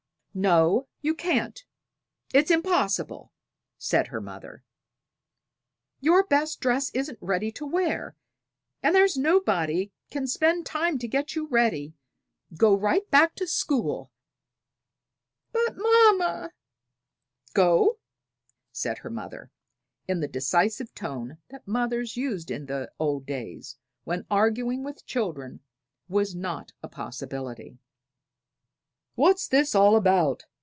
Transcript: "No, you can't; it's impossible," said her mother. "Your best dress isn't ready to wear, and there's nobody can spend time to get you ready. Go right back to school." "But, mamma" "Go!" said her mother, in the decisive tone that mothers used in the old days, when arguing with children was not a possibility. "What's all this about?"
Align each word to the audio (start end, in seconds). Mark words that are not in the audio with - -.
"No, 0.33 0.87
you 1.01 1.13
can't; 1.13 1.61
it's 2.33 2.49
impossible," 2.49 3.33
said 3.77 4.07
her 4.07 4.21
mother. 4.21 4.63
"Your 5.99 6.23
best 6.25 6.61
dress 6.61 6.89
isn't 6.91 7.17
ready 7.19 7.51
to 7.51 7.65
wear, 7.65 8.15
and 8.81 8.95
there's 8.95 9.17
nobody 9.17 9.91
can 10.09 10.27
spend 10.27 10.65
time 10.65 10.97
to 10.99 11.07
get 11.09 11.35
you 11.35 11.47
ready. 11.47 11.95
Go 12.55 12.73
right 12.73 13.05
back 13.11 13.35
to 13.35 13.45
school." 13.45 14.09
"But, 15.51 15.75
mamma" 15.75 16.53
"Go!" 17.53 17.99
said 18.71 18.99
her 18.99 19.09
mother, 19.09 19.51
in 20.07 20.21
the 20.21 20.29
decisive 20.29 20.95
tone 20.95 21.39
that 21.49 21.67
mothers 21.67 22.15
used 22.15 22.49
in 22.49 22.67
the 22.67 22.89
old 22.99 23.25
days, 23.25 23.75
when 24.05 24.25
arguing 24.31 24.81
with 24.81 25.05
children 25.05 25.59
was 26.07 26.33
not 26.33 26.71
a 26.81 26.87
possibility. 26.87 27.79
"What's 29.15 29.53
all 29.75 29.91
this 29.91 29.97
about?" 29.99 30.45